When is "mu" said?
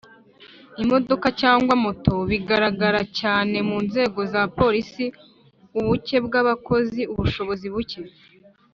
3.69-3.77